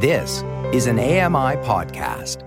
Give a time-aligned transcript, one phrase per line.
[0.00, 2.44] This is an AMI podcast.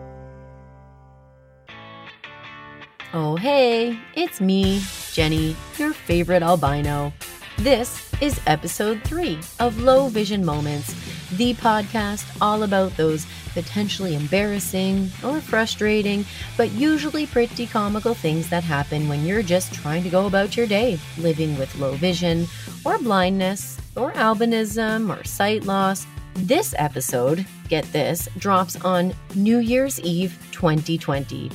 [3.13, 7.11] Oh, hey, it's me, Jenny, your favorite albino.
[7.57, 10.95] This is episode three of Low Vision Moments,
[11.31, 16.23] the podcast all about those potentially embarrassing or frustrating,
[16.55, 20.67] but usually pretty comical things that happen when you're just trying to go about your
[20.67, 22.47] day, living with low vision,
[22.85, 26.07] or blindness, or albinism, or sight loss.
[26.35, 31.51] This episode, get this, drops on New Year's Eve 2020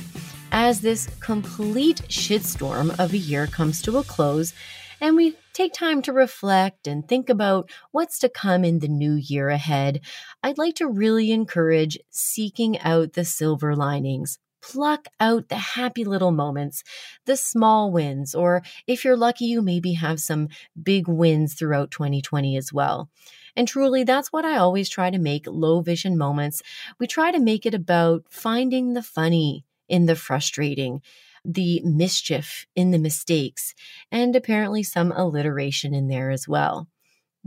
[0.51, 4.53] as this complete shitstorm of a year comes to a close
[5.01, 9.13] and we take time to reflect and think about what's to come in the new
[9.13, 10.01] year ahead,
[10.41, 14.39] I'd like to really encourage seeking out the silver linings.
[14.69, 16.83] Pluck out the happy little moments,
[17.25, 20.49] the small wins, or if you're lucky, you maybe have some
[20.81, 23.09] big wins throughout 2020 as well.
[23.55, 26.61] And truly, that's what I always try to make low vision moments.
[26.99, 31.01] We try to make it about finding the funny, in the frustrating,
[31.45, 33.73] the mischief in the mistakes,
[34.11, 36.87] and apparently some alliteration in there as well.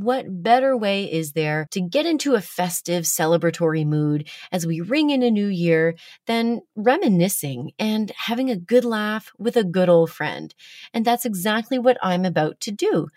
[0.01, 5.11] What better way is there to get into a festive, celebratory mood as we ring
[5.11, 5.95] in a new year
[6.27, 10.55] than reminiscing and having a good laugh with a good old friend?
[10.95, 13.09] And that's exactly what I'm about to do.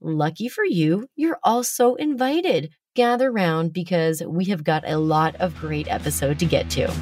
[0.00, 2.70] Lucky for you, you're also invited.
[2.96, 6.92] Gather round because we have got a lot of great episode to get to.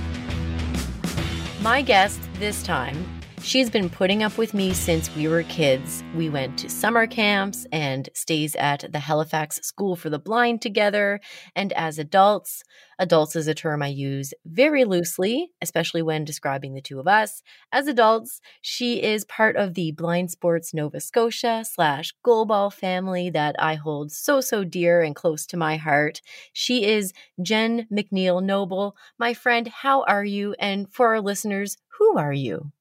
[1.62, 6.02] My guest this time, she's been putting up with me since we were kids.
[6.14, 11.20] We went to summer camps and stays at the Halifax School for the Blind together.
[11.54, 12.62] And as adults,
[12.98, 17.42] adults is a term I use very loosely, especially when describing the two of us.
[17.72, 23.56] As adults, she is part of the Blind Sports Nova Scotia slash goalball family that
[23.58, 26.20] I hold so, so dear and close to my heart.
[26.52, 28.96] She is Jen McNeil Noble.
[29.18, 30.54] My friend, how are you?
[30.58, 32.72] And for our listeners, who are you?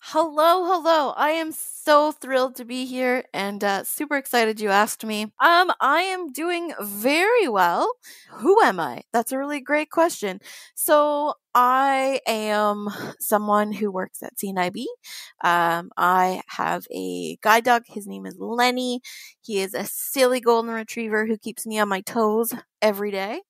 [0.00, 1.12] Hello, hello.
[1.16, 5.24] I am so thrilled to be here and uh, super excited you asked me.
[5.24, 7.92] Um, I am doing very well.
[8.30, 9.02] Who am I?
[9.12, 10.40] That's a really great question.
[10.74, 12.88] So I am
[13.20, 14.86] someone who works at CNIB.
[15.44, 17.82] Um, I have a guide dog.
[17.86, 19.00] His name is Lenny.
[19.42, 23.42] He is a silly golden retriever who keeps me on my toes every day.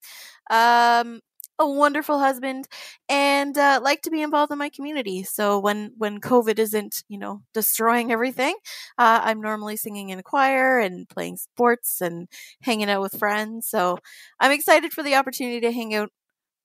[0.50, 1.20] Um,
[1.58, 2.68] a wonderful husband
[3.08, 7.18] and uh, like to be involved in my community so when when covid isn't you
[7.18, 8.54] know destroying everything
[8.98, 12.28] uh, i'm normally singing in a choir and playing sports and
[12.62, 13.98] hanging out with friends so
[14.40, 16.10] i'm excited for the opportunity to hang out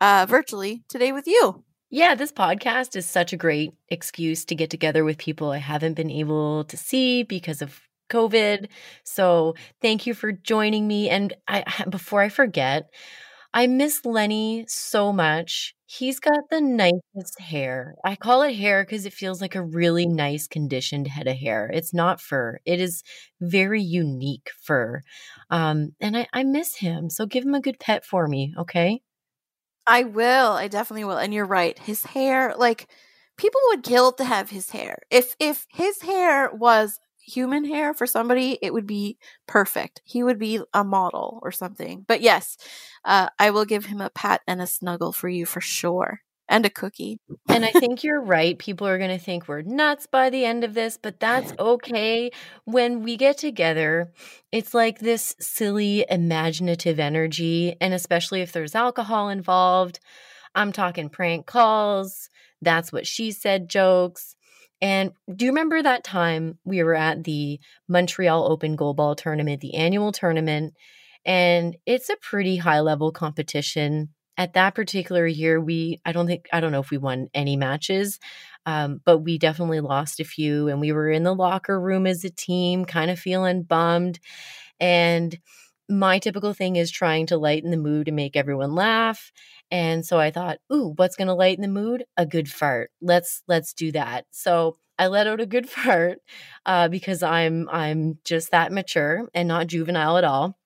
[0.01, 1.63] uh, virtually today with you
[1.95, 5.93] yeah, this podcast is such a great excuse to get together with people I haven't
[5.93, 7.79] been able to see because of
[8.09, 8.69] COVID.
[9.03, 11.07] So, thank you for joining me.
[11.07, 12.89] And I, before I forget,
[13.53, 15.75] I miss Lenny so much.
[15.85, 17.95] He's got the nicest hair.
[18.03, 21.69] I call it hair because it feels like a really nice conditioned head of hair.
[21.71, 22.57] It's not fur.
[22.65, 23.03] It is
[23.39, 25.03] very unique fur.
[25.51, 27.11] Um, and I, I miss him.
[27.11, 29.01] So give him a good pet for me, okay?
[29.85, 30.53] I will.
[30.53, 31.17] I definitely will.
[31.17, 31.77] And you're right.
[31.77, 32.87] His hair, like
[33.37, 34.99] people would kill to have his hair.
[35.11, 39.17] If if his hair was human hair for somebody, it would be
[39.47, 40.01] perfect.
[40.03, 42.05] He would be a model or something.
[42.07, 42.57] But yes,
[43.05, 46.21] uh, I will give him a pat and a snuggle for you for sure.
[46.49, 47.19] And a cookie.
[47.47, 48.59] and I think you're right.
[48.59, 52.31] People are going to think we're nuts by the end of this, but that's okay.
[52.65, 54.11] When we get together,
[54.51, 57.75] it's like this silly, imaginative energy.
[57.79, 60.01] And especially if there's alcohol involved,
[60.53, 62.29] I'm talking prank calls.
[62.61, 64.35] That's what she said jokes.
[64.81, 69.75] And do you remember that time we were at the Montreal Open Goalball Tournament, the
[69.75, 70.73] annual tournament?
[71.25, 74.09] And it's a pretty high level competition.
[74.35, 77.55] At that particular year, we, I don't think, I don't know if we won any
[77.55, 78.19] matches,
[78.65, 80.67] um, but we definitely lost a few.
[80.67, 84.19] And we were in the locker room as a team, kind of feeling bummed.
[84.79, 85.37] And
[85.89, 89.31] my typical thing is trying to lighten the mood and make everyone laugh.
[89.71, 92.05] And so I thought, ooh, what's going to lighten the mood?
[92.17, 92.91] A good fart.
[93.01, 94.25] Let's let's do that.
[94.31, 96.19] So I let out a good fart
[96.65, 100.57] uh, because I'm I'm just that mature and not juvenile at all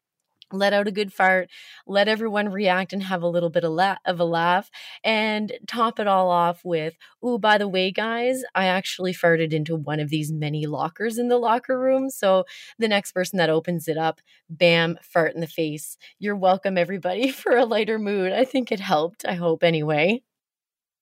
[0.51, 1.49] let out a good fart,
[1.85, 4.69] let everyone react and have a little bit of, la- of a laugh,
[5.03, 9.75] and top it all off with, oh, by the way, guys, I actually farted into
[9.75, 12.09] one of these many lockers in the locker room.
[12.09, 12.45] So
[12.79, 15.97] the next person that opens it up, bam, fart in the face.
[16.19, 18.31] You're welcome, everybody, for a lighter mood.
[18.31, 19.25] I think it helped.
[19.25, 20.23] I hope, anyway.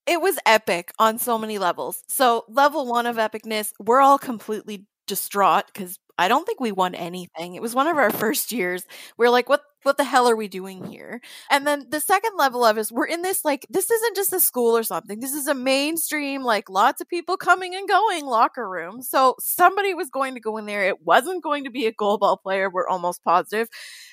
[0.08, 2.04] It was epic on so many levels.
[2.08, 6.96] So, level one of epicness, we're all completely distraught because I don't think we won
[6.96, 7.56] anything.
[7.56, 8.84] It was one of our first years.
[9.18, 11.22] We are like, what what the hell are we doing here?
[11.52, 14.40] And then the second level of is we're in this like this isn't just a
[14.40, 15.20] school or something.
[15.20, 19.02] This is a mainstream like lots of people coming and going locker room.
[19.04, 20.84] So somebody was going to go in there.
[20.88, 22.70] It wasn't going to be a goalball player.
[22.70, 23.68] We're almost positive.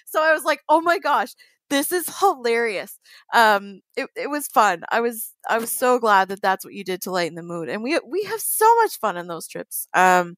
[0.06, 1.31] So I was like, oh my gosh,
[1.70, 2.99] this is hilarious.
[3.32, 4.82] Um, it, it was fun.
[4.90, 7.69] I was I was so glad that that's what you did to lighten the mood,
[7.70, 9.88] and we we have so much fun in those trips.
[9.94, 10.37] Um,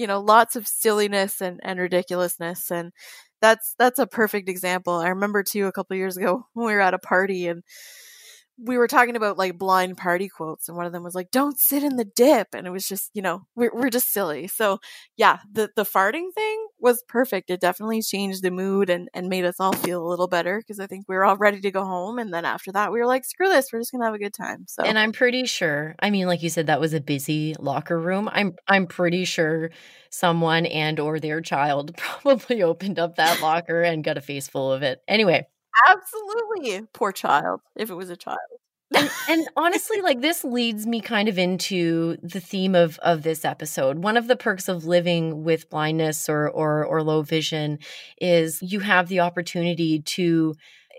[0.00, 2.92] you know, lots of silliness and and ridiculousness, and
[3.42, 4.94] that's that's a perfect example.
[4.94, 7.62] I remember too a couple years ago when we were at a party and
[8.62, 11.58] we were talking about like blind party quotes and one of them was like don't
[11.58, 14.46] sit in the dip and it was just you know we're, we're just silly.
[14.46, 14.78] So
[15.16, 17.50] yeah the the farting thing was perfect.
[17.50, 20.80] It definitely changed the mood and and made us all feel a little better because
[20.80, 23.06] i think we were all ready to go home and then after that we were
[23.06, 24.82] like screw this we're just gonna have a good time so.
[24.82, 28.28] And i'm pretty sure i mean like you said that was a busy locker room.
[28.32, 29.70] I'm i'm pretty sure
[30.10, 34.72] someone and or their child probably opened up that locker and got a face full
[34.72, 35.00] of it.
[35.08, 35.46] Anyway
[35.88, 36.86] Absolutely.
[36.92, 38.38] Poor child, if it was a child.
[38.96, 43.44] and, and honestly like this leads me kind of into the theme of of this
[43.44, 47.78] episode one of the perks of living with blindness or or or low vision
[48.20, 50.56] is you have the opportunity to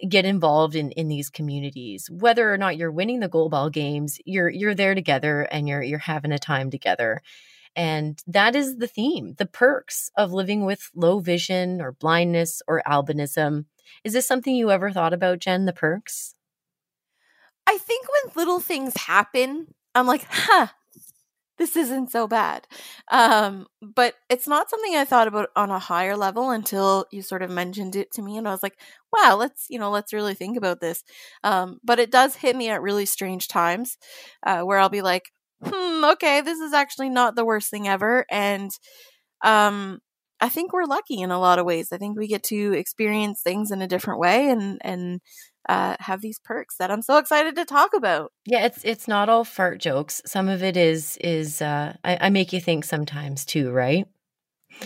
[0.08, 4.50] get involved in in these communities whether or not you're winning the goalball games you're
[4.50, 7.22] you're there together and you're you're having a time together
[7.76, 12.82] and that is the theme the perks of living with low vision or blindness or
[12.88, 13.66] albinism
[14.04, 16.36] is this something you ever thought about, Jen, the perks?
[17.68, 20.68] I think when little things happen, I'm like, huh,
[21.58, 22.68] this isn't so bad.
[23.12, 27.44] Um, but it's not something I thought about on a higher level until you sort
[27.44, 28.38] of mentioned it to me.
[28.38, 28.78] And I was like,
[29.14, 31.04] wow, let's, you know, let's really think about this.
[31.44, 33.98] Um, but it does hit me at really strange times
[34.46, 35.32] uh, where I'll be like,
[35.64, 38.26] hmm, okay, this is actually not the worst thing ever.
[38.32, 38.72] And
[39.44, 40.00] um,
[40.42, 41.92] I think we're lucky in a lot of ways.
[41.92, 45.22] I think we get to experience things in a different way and and
[45.70, 48.32] uh, have these perks that I'm so excited to talk about.
[48.46, 50.22] Yeah, it's it's not all fart jokes.
[50.26, 54.06] Some of it is is uh, I, I make you think sometimes too, right?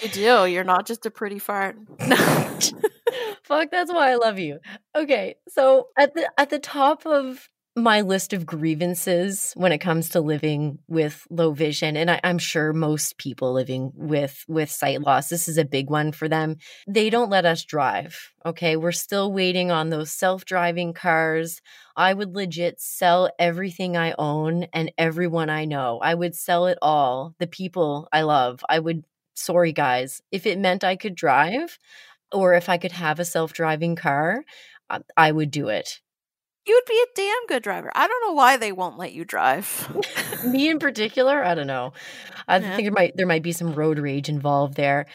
[0.02, 0.46] You do.
[0.46, 1.78] You're not just a pretty fart.
[3.44, 4.60] Fuck, that's why I love you.
[4.96, 10.10] Okay, so at the at the top of my list of grievances when it comes
[10.10, 15.02] to living with low vision and I, am sure most people living with with sight
[15.02, 16.56] loss this is a big one for them
[16.88, 18.78] they don't let us drive okay?
[18.78, 21.62] We're still waiting on those self-driving cars.
[21.96, 26.00] I would legit sell everything i own and everyone i know.
[26.02, 28.64] I would sell it all the people i love.
[28.70, 31.78] I would sorry guys if it meant i could drive
[32.32, 34.44] or if i could have a self-driving car
[35.18, 36.00] I would do it
[36.66, 37.92] you would be a damn good driver.
[37.96, 39.90] I don't know why they won't let you drive.
[40.46, 41.94] Me in particular, I don't know.
[42.48, 42.76] I yeah.
[42.76, 45.06] think there might there might be some road rage involved there.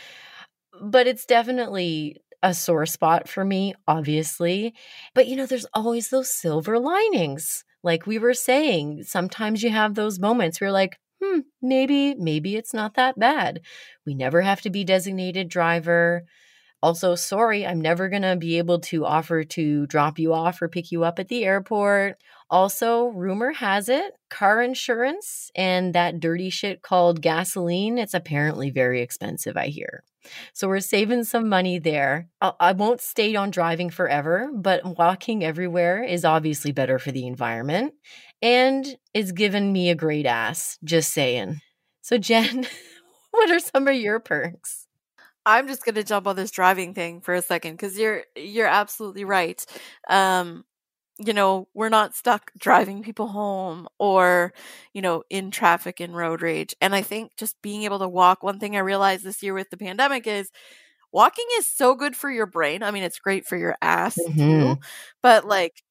[0.80, 4.74] But it's definitely a sore spot for me, obviously.
[5.14, 7.64] But you know, there's always those silver linings.
[7.82, 12.56] Like we were saying, sometimes you have those moments where you're like, hmm, maybe, maybe
[12.56, 13.60] it's not that bad.
[14.06, 16.24] We never have to be designated driver.
[16.82, 20.68] Also, sorry, I'm never going to be able to offer to drop you off or
[20.68, 22.16] pick you up at the airport.
[22.48, 29.02] Also, rumor has it car insurance and that dirty shit called gasoline, it's apparently very
[29.02, 30.04] expensive, I hear.
[30.52, 32.28] So we're saving some money there.
[32.40, 37.94] I won't stay on driving forever, but walking everywhere is obviously better for the environment
[38.42, 41.60] and it's given me a great ass, just saying.
[42.00, 42.66] So, Jen,
[43.30, 44.86] what are some of your perks?
[45.46, 49.24] I'm just gonna jump on this driving thing for a second because you're you're absolutely
[49.24, 49.64] right.
[50.08, 50.64] Um,
[51.18, 54.52] you know, we're not stuck driving people home or,
[54.94, 56.74] you know, in traffic and road rage.
[56.80, 59.70] And I think just being able to walk, one thing I realized this year with
[59.70, 60.50] the pandemic is
[61.12, 62.82] walking is so good for your brain.
[62.82, 64.38] I mean, it's great for your ass mm-hmm.
[64.38, 64.78] too,
[65.22, 65.82] but like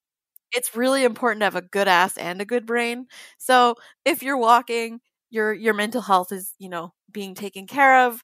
[0.52, 3.06] it's really important to have a good ass and a good brain.
[3.38, 8.22] So if you're walking, your your mental health is, you know, being taken care of.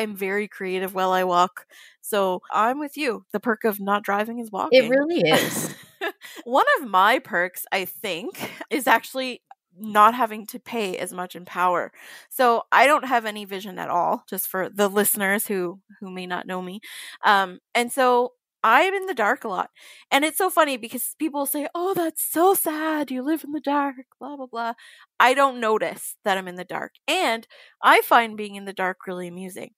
[0.00, 1.66] I'm very creative while I walk.
[2.00, 3.24] So I'm with you.
[3.32, 4.86] The perk of not driving is walking.
[4.86, 5.74] It really is.
[6.44, 9.42] One of my perks, I think, is actually
[9.78, 11.92] not having to pay as much in power.
[12.28, 16.26] So I don't have any vision at all, just for the listeners who who may
[16.26, 16.80] not know me.
[17.24, 18.32] Um, and so
[18.64, 19.70] I'm in the dark a lot.
[20.10, 23.10] And it's so funny because people say, Oh, that's so sad.
[23.10, 24.74] You live in the dark, blah, blah, blah.
[25.20, 26.92] I don't notice that I'm in the dark.
[27.08, 27.46] And
[27.82, 29.70] I find being in the dark really amusing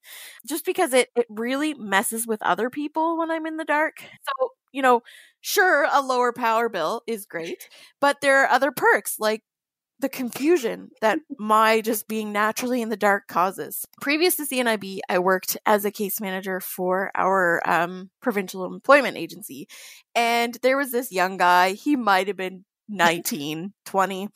[0.49, 3.97] just because it, it really messes with other people when I'm in the dark.
[4.01, 5.03] So, you know,
[5.41, 7.69] sure, a lower power bill is great,
[8.01, 9.43] but there are other perks like
[10.05, 13.87] the confusion that my just being naturally in the dark causes.
[14.03, 19.67] Previous to CNIB, I worked as a case manager for our um, provincial employment agency.
[20.15, 24.29] And there was this young guy, he might have been 19, 20.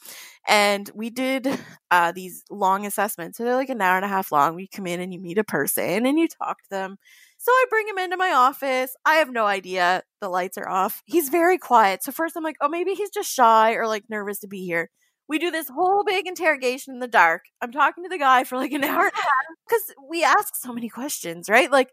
[0.48, 1.46] And we did
[1.90, 3.37] uh, these long assessments.
[3.37, 4.58] So they're like an hour and a half long.
[4.58, 6.96] You come in and you meet a person and you talk to them.
[7.37, 8.96] So I bring him into my office.
[9.04, 10.02] I have no idea.
[10.22, 11.02] The lights are off.
[11.04, 12.02] He's very quiet.
[12.02, 14.88] So first I'm like, oh, maybe he's just shy or like nervous to be here.
[15.28, 17.42] We do this whole big interrogation in the dark.
[17.61, 20.54] I'm talking to the guy for like an hour and a half because we ask
[20.56, 21.70] so many questions, right?
[21.70, 21.90] Like,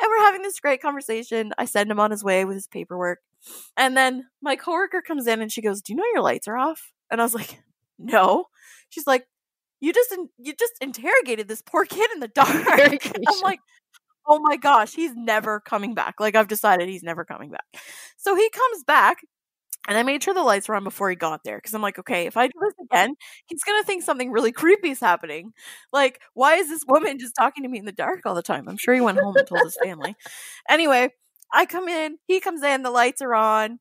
[0.00, 1.52] and we're having this great conversation.
[1.58, 3.18] I send him on his way with his paperwork.
[3.76, 6.56] And then my coworker comes in and she goes, "Do you know your lights are
[6.56, 7.60] off?" And I was like,
[7.98, 8.46] "No."
[8.90, 9.26] She's like,
[9.80, 12.48] "You just in- you just interrogated this poor kid in the dark."
[13.28, 13.60] I'm like,
[14.26, 17.64] "Oh my gosh, he's never coming back." Like I've decided he's never coming back.
[18.18, 19.18] So he comes back
[19.88, 21.98] and I made sure the lights were on before he got there because I'm like,
[21.98, 23.14] okay, if I do this again,
[23.46, 25.52] he's gonna think something really creepy is happening.
[25.92, 28.68] Like, why is this woman just talking to me in the dark all the time?
[28.68, 30.14] I'm sure he went home and told his family.
[30.68, 31.10] Anyway,
[31.52, 33.78] I come in, he comes in, the lights are on,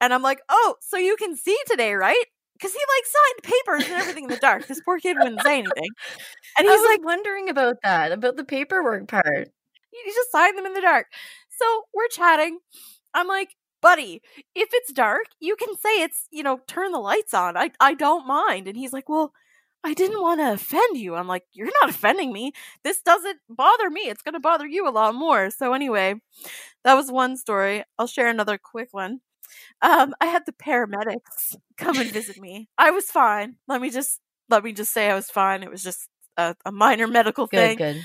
[0.00, 2.24] and I'm like, oh, so you can see today, right?
[2.54, 4.66] Because he like signed papers and everything in the dark.
[4.66, 5.90] This poor kid wouldn't say anything,
[6.58, 9.48] and he's like wondering about that, about the paperwork part.
[9.90, 11.06] He just signed them in the dark.
[11.50, 12.58] So we're chatting.
[13.14, 13.50] I'm like,
[13.82, 14.22] buddy,
[14.54, 17.56] if it's dark, you can say it's, you know, turn the lights on.
[17.56, 18.68] I, I don't mind.
[18.68, 19.32] And he's like, well,
[19.84, 21.14] I didn't want to offend you.
[21.14, 22.52] I'm like, you're not offending me.
[22.82, 24.02] This doesn't bother me.
[24.02, 25.50] It's going to bother you a lot more.
[25.50, 26.16] So, anyway,
[26.84, 27.84] that was one story.
[27.98, 29.20] I'll share another quick one.
[29.82, 32.68] Um, I had the paramedics come and visit me.
[32.78, 33.56] I was fine.
[33.68, 35.62] Let me just let me just say I was fine.
[35.62, 37.78] It was just a, a minor medical Good, thing.
[37.78, 38.02] good.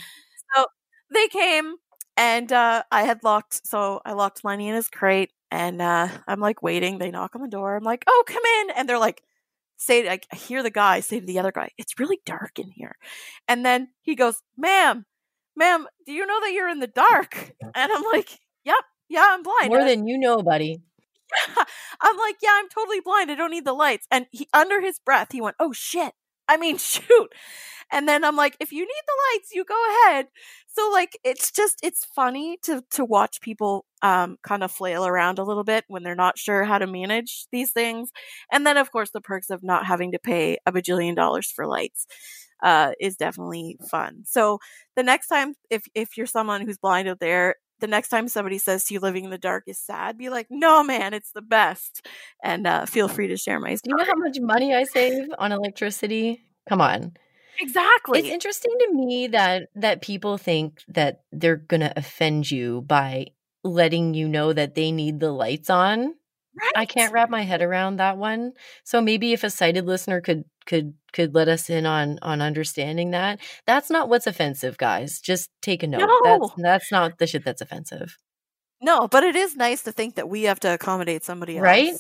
[0.56, 0.66] So
[1.14, 1.76] they came
[2.18, 3.66] and uh, I had locked.
[3.68, 6.98] So I locked Lenny in his crate, and uh, I'm like waiting.
[6.98, 7.76] They knock on the door.
[7.76, 9.24] I'm like, "Oh, come in!" And they're like,
[9.78, 12.96] "Say," I hear the guy say to the other guy, "It's really dark in here."
[13.48, 15.06] And then he goes, "Ma'am,
[15.56, 18.76] ma'am, do you know that you're in the dark?" And I'm like, "Yep,
[19.10, 20.82] yeah, I'm blind." More And I- than you know, buddy.
[22.02, 23.32] I'm like, yeah, I'm totally blind.
[23.32, 24.06] I don't need the lights.
[24.12, 26.14] And he, under his breath, he went, oh shit.
[26.52, 27.30] I mean, shoot.
[27.92, 29.76] And then I'm like, if you need the lights, you go
[30.08, 30.28] ahead.
[30.68, 35.40] So like, it's just, it's funny to, to watch people, um, kind of flail around
[35.40, 38.10] a little bit when they're not sure how to manage these things.
[38.52, 41.68] And then of course the perks of not having to pay a bajillion dollars for
[41.68, 42.08] lights,
[42.64, 44.24] uh, is definitely fun.
[44.26, 44.60] So
[44.96, 48.58] the next time, if, if you're someone who's blind out there, the next time somebody
[48.58, 51.42] says to you living in the dark is sad, be like, no, man, it's the
[51.42, 52.08] best.
[52.44, 53.98] And uh, feel free to share my Do you story.
[53.98, 56.44] know how much money I save on electricity?
[56.70, 57.14] Come on.
[57.60, 58.20] exactly.
[58.20, 63.28] It's interesting to me that that people think that they're going to offend you by
[63.64, 66.16] letting you know that they need the lights on.
[66.60, 66.72] Right?
[66.76, 68.54] I can't wrap my head around that one.
[68.84, 73.12] So maybe if a sighted listener could could could let us in on on understanding
[73.12, 73.40] that.
[73.66, 75.20] That's not what's offensive, guys.
[75.20, 76.10] Just take a note.
[76.24, 76.52] That's No.
[76.58, 78.18] that's not the shit that's offensive.
[78.82, 81.64] No, but it is nice to think that we have to accommodate somebody else.
[81.64, 81.94] Right?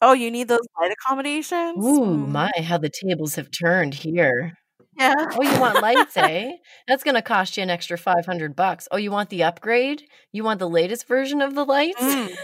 [0.00, 1.84] Oh, you need those light accommodations?
[1.84, 4.52] Ooh, Mm, my, how the tables have turned here.
[4.98, 5.14] Yeah.
[5.18, 6.52] Oh, you want lights, eh?
[6.88, 8.88] That's going to cost you an extra 500 bucks.
[8.90, 10.02] Oh, you want the upgrade?
[10.32, 12.02] You want the latest version of the lights?
[12.02, 12.36] Mm.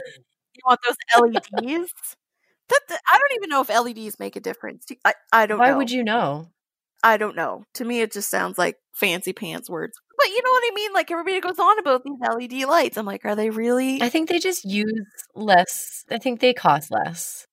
[0.59, 1.93] You want those LEDs?
[2.69, 4.87] that, that- I don't even know if LEDs make a difference.
[5.05, 5.79] I, I don't Why know.
[5.79, 6.49] would you know?
[7.03, 7.65] I don't know.
[7.75, 9.97] To me, it just sounds like fancy pants words.
[10.17, 10.93] But you know what I mean?
[10.93, 12.97] Like everybody goes on about these LED lights.
[12.97, 14.03] I'm like, are they really?
[14.03, 16.05] I think they just use less.
[16.11, 17.47] I think they cost less.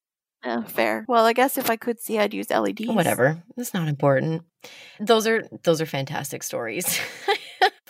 [0.43, 1.05] Eh, fair.
[1.07, 2.87] Well, I guess if I could see, I'd use LEDs.
[2.87, 3.43] Whatever.
[3.55, 4.41] It's not important.
[4.99, 6.99] Those are those are fantastic stories.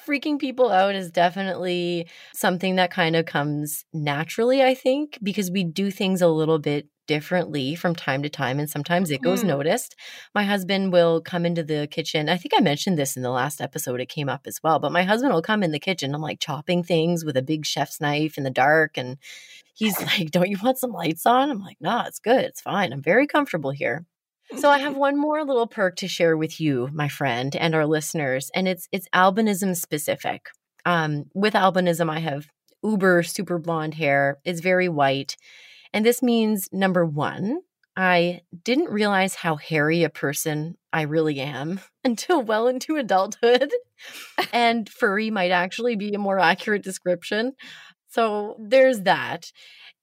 [0.06, 5.64] Freaking people out is definitely something that kind of comes naturally, I think, because we
[5.64, 9.48] do things a little bit differently from time to time and sometimes it goes Mhm.
[9.48, 9.96] noticed.
[10.34, 12.30] My husband will come into the kitchen.
[12.30, 14.92] I think I mentioned this in the last episode it came up as well, but
[14.92, 18.02] my husband will come in the kitchen I'm like chopping things with a big chef's
[18.02, 19.18] knife in the dark and
[19.76, 22.44] he's like, "Don't you want some lights on?" I'm like, "Nah, it's good.
[22.46, 22.94] It's fine.
[22.94, 24.06] I'm very comfortable here."
[24.54, 27.86] So I have one more little perk to share with you, my friend, and our
[27.86, 30.50] listeners, and it's it's albinism specific.
[30.86, 32.48] Um, with albinism, I have
[32.84, 34.38] uber super blonde hair.
[34.46, 35.36] It's very white,
[35.94, 37.62] and this means number one,
[37.98, 43.72] I didn't realize how hairy a person I really am until well into adulthood,
[44.54, 47.54] and furry might actually be a more accurate description.
[48.10, 49.52] So there's that,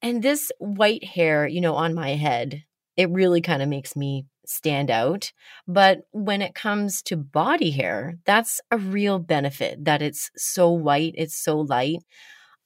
[0.03, 2.65] and this white hair, you know, on my head,
[2.97, 5.33] it really kind of makes me stand out.
[5.67, 11.15] But when it comes to body hair, that's a real benefit that it's so white,
[11.17, 11.99] it's so light.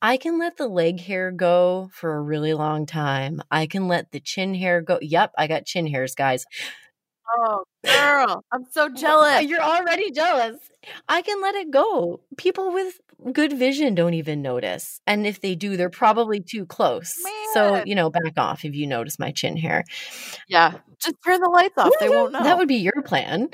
[0.03, 3.41] I can let the leg hair go for a really long time.
[3.51, 4.99] I can let the chin hair go.
[5.01, 6.45] Yep, I got chin hairs, guys.
[7.29, 9.43] Oh, girl, I'm so uh, jealous.
[9.47, 10.57] You're already jealous.
[11.09, 12.21] I can let it go.
[12.37, 13.01] People with
[13.33, 15.01] good vision don't even notice.
[15.07, 17.15] And if they do, they're probably too close.
[17.53, 19.85] So, you know, back off if you notice my chin hair.
[20.49, 21.93] Yeah, just turn the lights off.
[21.99, 22.43] They won't know.
[22.43, 23.49] That would be your plan.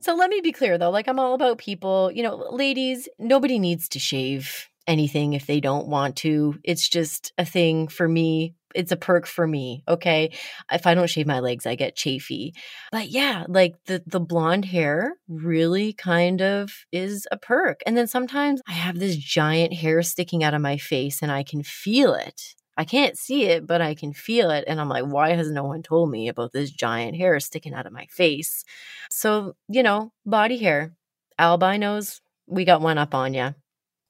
[0.00, 3.58] So let me be clear though, like I'm all about people, you know, ladies, nobody
[3.58, 6.58] needs to shave anything if they don't want to.
[6.64, 8.54] It's just a thing for me.
[8.74, 10.32] It's a perk for me, okay?
[10.70, 12.54] If I don't shave my legs, I get chafy.
[12.90, 17.80] But yeah, like the the blonde hair really kind of is a perk.
[17.86, 21.42] And then sometimes I have this giant hair sticking out of my face and I
[21.42, 22.54] can feel it.
[22.76, 24.64] I can't see it, but I can feel it.
[24.66, 27.86] And I'm like, why has no one told me about this giant hair sticking out
[27.86, 28.64] of my face?
[29.10, 30.94] So, you know, body hair,
[31.38, 33.54] albinos, we got one up on you.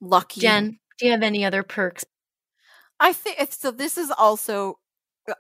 [0.01, 0.41] Lucky.
[0.41, 2.05] Jen, do you have any other perks?
[3.03, 3.73] I think so.
[3.73, 4.79] This is also.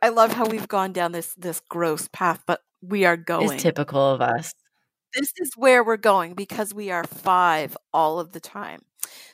[0.00, 3.52] I love how we've gone down this this gross path, but we are going.
[3.52, 4.52] Is typical of us.
[5.14, 8.82] this is where we're going because we are five all of the time.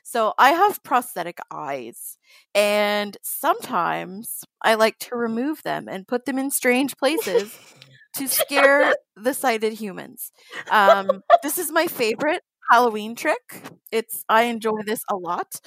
[0.02, 2.18] So I have prosthetic eyes,
[2.54, 7.56] and sometimes I like to remove them and put them in strange places
[8.16, 10.32] to scare the sighted humans.
[10.70, 13.62] Um, this is my favorite Halloween trick.
[13.92, 15.60] It's I enjoy this a lot.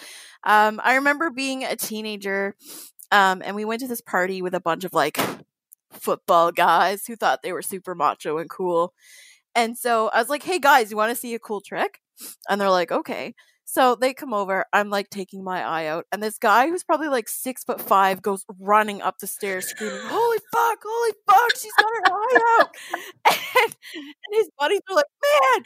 [0.44, 2.56] Um, I remember being a teenager,
[3.12, 5.20] um, and we went to this party with a bunch of like
[5.92, 8.94] football guys who thought they were super macho and cool.
[9.56, 12.02] And so I was like, "Hey guys, you want to see a cool trick?"
[12.50, 14.66] And they're like, "Okay." So they come over.
[14.74, 18.22] I'm like taking my eye out, and this guy who's probably like six foot five
[18.22, 20.80] goes running up the stairs, screaming, "Holy fuck!
[20.86, 21.58] Holy fuck!
[21.58, 22.70] She's got her eye out!"
[23.64, 25.64] And, and his buddies are like, "Man,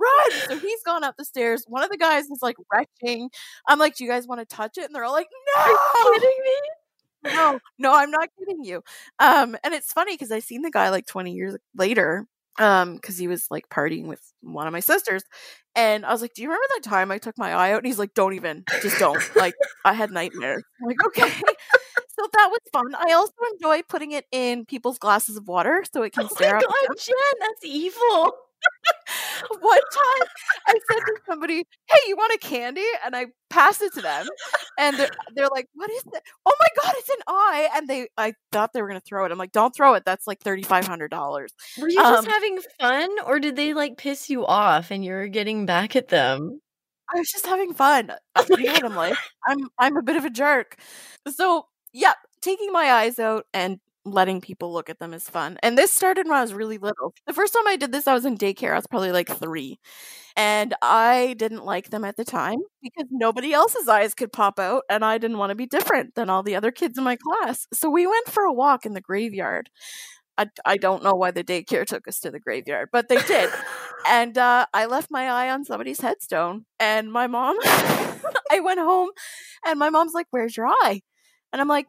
[0.00, 1.64] run!" So he's gone up the stairs.
[1.68, 3.30] One of the guys is like retching.
[3.66, 5.78] I'm like, "Do you guys want to touch it?" And they're all like, "No!"
[6.12, 7.32] kidding me?
[7.34, 8.82] no, no, I'm not kidding you.
[9.18, 12.26] Um, and it's funny because I seen the guy like 20 years later,
[12.58, 15.22] um, because he was like partying with one of my sisters,
[15.74, 17.86] and I was like, "Do you remember that time I took my eye out?" And
[17.86, 20.62] he's like, "Don't even, just don't." like, I had nightmares.
[20.80, 21.30] I'm like, okay.
[21.30, 22.94] so that was fun.
[22.96, 26.54] I also enjoy putting it in people's glasses of water so it can Oh stare
[26.54, 26.96] my god.
[26.98, 28.32] Jen, that's evil.
[29.60, 30.28] One time,
[30.68, 34.26] I said to somebody, "Hey, you want a candy?" And I passed it to them,
[34.78, 36.22] and they're, they're like, "What is that?
[36.46, 39.32] Oh my god, it's an eye!" And they, I thought they were gonna throw it.
[39.32, 40.04] I'm like, "Don't throw it.
[40.04, 43.74] That's like thirty five hundred dollars." Were you just Um, having fun or did they
[43.74, 46.60] like piss you off and you're getting back at them?
[47.14, 48.12] I was just having fun.
[48.36, 49.16] Oh You my know what I'm like?
[49.46, 50.76] I'm I'm a bit of a jerk.
[51.28, 53.80] So yeah, taking my eyes out and
[54.12, 55.58] letting people look at them is fun.
[55.62, 57.14] And this started when I was really little.
[57.26, 58.72] The first time I did this, I was in daycare.
[58.72, 59.78] I was probably like three.
[60.36, 64.84] And I didn't like them at the time because nobody else's eyes could pop out,
[64.90, 67.66] and I didn't want to be different than all the other kids in my class.
[67.74, 69.70] So we went for a walk in the graveyard.
[70.36, 73.50] I, I don't know why the daycare took us to the graveyard, but they did.
[74.08, 76.64] and uh, I left my eye on somebody's headstone.
[76.78, 77.56] And my mom,
[78.50, 79.10] I went home,
[79.66, 81.00] and my mom's like, "Where's your eye?"
[81.52, 81.86] And I'm like,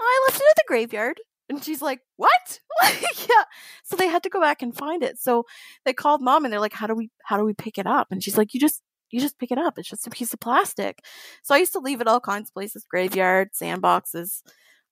[0.00, 3.44] "I left it at the graveyard." And she's like, "What?" yeah.
[3.84, 5.18] So they had to go back and find it.
[5.18, 5.44] So
[5.84, 8.08] they called mom, and they're like, "How do we how do we pick it up?"
[8.10, 8.82] And she's like, "You just."
[9.12, 9.76] You just pick it up.
[9.76, 11.00] It's just a piece of plastic.
[11.42, 14.42] So I used to leave it all kinds of places graveyard, sandboxes.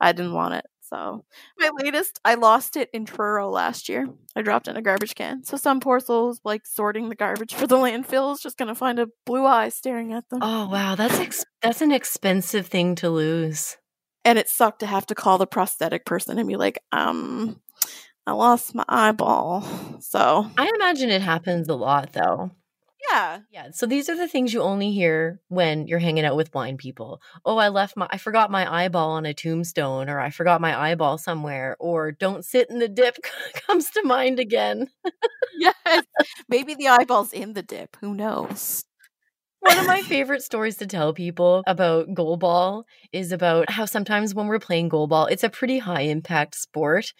[0.00, 0.66] I didn't want it.
[0.88, 1.24] So
[1.58, 4.08] my latest, I lost it in Truro last year.
[4.34, 5.44] I dropped it in a garbage can.
[5.44, 8.98] So some poor souls like sorting the garbage for the landfill is just gonna find
[8.98, 10.40] a blue eye staring at them.
[10.42, 13.76] Oh wow, that's ex- that's an expensive thing to lose.
[14.28, 17.60] And it sucked to have to call the prosthetic person and be like, um,
[18.26, 19.62] I lost my eyeball.
[20.00, 22.50] So I imagine it happens a lot though.
[23.10, 23.40] yeah.
[23.50, 26.78] Yeah, so these are the things you only hear when you're hanging out with blind
[26.78, 27.22] people.
[27.44, 30.78] Oh, I left my I forgot my eyeball on a tombstone or I forgot my
[30.78, 33.16] eyeball somewhere or don't sit in the dip
[33.66, 34.88] comes to mind again.
[35.52, 36.04] Yes.
[36.48, 37.96] Maybe the eyeball's in the dip.
[38.00, 38.84] Who knows?
[39.60, 44.46] One of my favorite stories to tell people about goalball is about how sometimes when
[44.46, 47.12] we're playing goalball, it's a pretty high impact sport.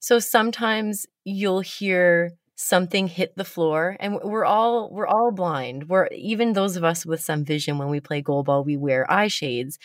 [0.00, 5.88] So sometimes you'll hear something hit the floor and we're all we're all blind.
[5.88, 9.28] We're even those of us with some vision when we play goalball, we wear eye
[9.28, 9.78] shades.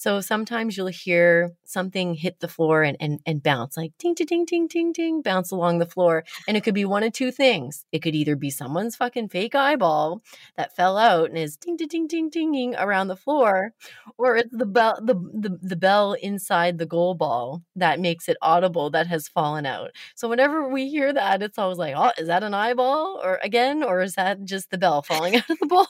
[0.00, 4.26] So sometimes you'll hear something hit the floor and, and, and bounce like ding, ting,
[4.26, 6.24] ding, ding, ding, ting, bounce along the floor.
[6.48, 7.84] And it could be one of two things.
[7.92, 10.22] It could either be someone's fucking fake eyeball
[10.56, 13.74] that fell out and is ding, ding, ding, ding, dinging around the floor,
[14.16, 18.38] or it's the bell, the, the, the bell inside the goal ball that makes it
[18.40, 19.90] audible that has fallen out.
[20.14, 23.82] So whenever we hear that, it's always like, oh, is that an eyeball or again,
[23.82, 25.86] or is that just the bell falling out of the ball?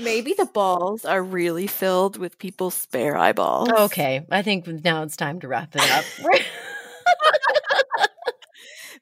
[0.00, 3.68] Maybe the balls are really filled with people's spare eyeballs.
[3.70, 6.04] Okay, I think now it's time to wrap it up.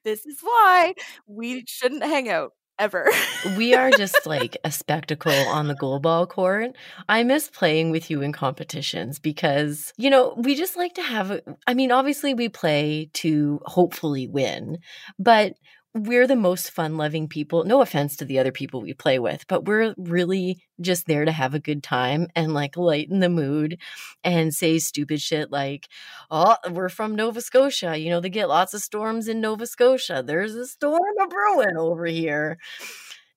[0.05, 0.95] this is why
[1.27, 3.09] we shouldn't hang out ever.
[3.57, 6.71] we are just like a spectacle on the goalball court.
[7.09, 11.41] I miss playing with you in competitions because, you know, we just like to have,
[11.67, 14.79] I mean, obviously we play to hopefully win,
[15.19, 15.55] but
[15.95, 17.65] we're the most fun loving people.
[17.65, 21.33] No offense to the other people we play with, but we're really just there to
[21.33, 23.79] have a good time and like lighten the mood
[24.23, 25.89] and say stupid shit like,
[26.31, 27.97] oh, we're from Nova Scotia.
[27.97, 30.23] You know, they get lots of storms in Nova Scotia.
[30.25, 32.59] There's a storm a brewing over here.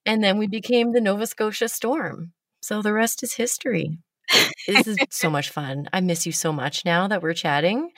[0.05, 2.33] And then we became the Nova Scotia storm.
[2.61, 3.97] So the rest is history.
[4.67, 5.87] this is so much fun.
[5.93, 7.91] I miss you so much now that we're chatting.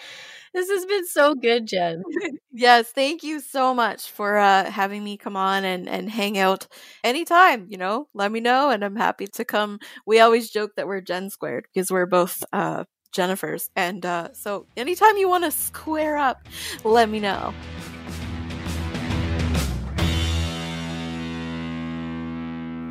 [0.53, 2.03] This has been so good, Jen.
[2.51, 6.67] yes, thank you so much for uh, having me come on and, and hang out
[7.03, 7.65] anytime.
[7.69, 9.79] You know, let me know, and I'm happy to come.
[10.05, 14.67] We always joke that we're Jen squared because we're both uh, Jennifer's, and uh, so
[14.77, 16.47] anytime you want to square up,
[16.83, 17.51] let me know.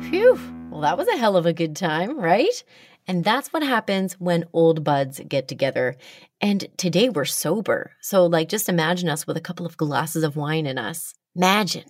[0.09, 0.37] Phew.
[0.69, 2.63] Well, that was a hell of a good time, right?
[3.07, 5.95] And that's what happens when old buds get together.
[6.41, 7.91] And today we're sober.
[8.01, 11.13] So, like, just imagine us with a couple of glasses of wine in us.
[11.35, 11.85] Imagine.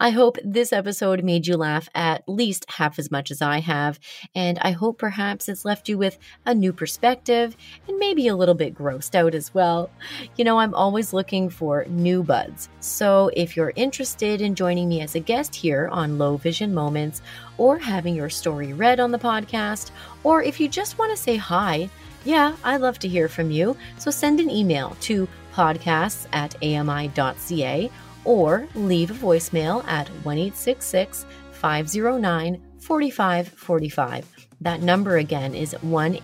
[0.00, 3.98] I hope this episode made you laugh at least half as much as I have,
[4.34, 7.56] and I hope perhaps it's left you with a new perspective
[7.88, 9.90] and maybe a little bit grossed out as well.
[10.36, 15.00] You know, I'm always looking for new buds, so if you're interested in joining me
[15.00, 17.22] as a guest here on Low Vision Moments,
[17.58, 19.90] or having your story read on the podcast,
[20.24, 21.88] or if you just want to say hi,
[22.24, 23.76] yeah, I'd love to hear from you.
[23.98, 27.90] So send an email to podcasts at ami.ca
[28.24, 34.46] or leave a voicemail at 1 509 4545.
[34.60, 36.14] That number again is 1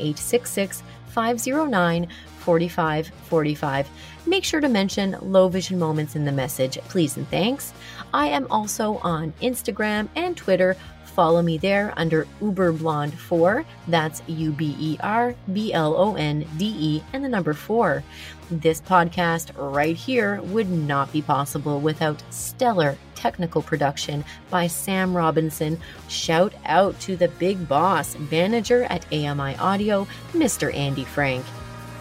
[1.08, 2.08] 509
[2.38, 3.88] 4545.
[4.26, 7.72] Make sure to mention low vision moments in the message, please and thanks.
[8.14, 10.76] I am also on Instagram and Twitter
[11.18, 13.64] follow me there under Uber Blonde 4.
[13.88, 18.04] That's U B E R B L O N D E and the number 4.
[18.52, 25.80] This podcast right here would not be possible without stellar technical production by Sam Robinson.
[26.06, 30.72] Shout out to the big boss, manager at AMI Audio, Mr.
[30.72, 31.44] Andy Frank.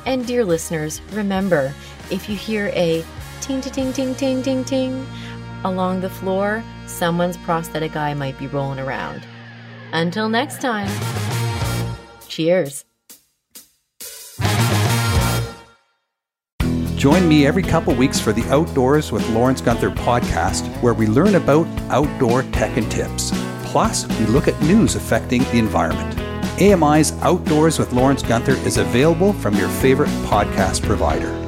[0.05, 1.73] And dear listeners, remember
[2.11, 3.03] if you hear a
[3.41, 5.07] ting ting ting ting ting ting
[5.63, 9.25] along the floor, someone's prosthetic eye might be rolling around.
[9.93, 10.89] Until next time,
[12.27, 12.85] cheers.
[16.97, 21.35] Join me every couple weeks for the Outdoors with Lawrence Gunther podcast, where we learn
[21.35, 23.31] about outdoor tech and tips.
[23.65, 26.19] Plus, we look at news affecting the environment.
[26.59, 31.46] AMI's Outdoors with Lawrence Gunther is available from your favorite podcast provider.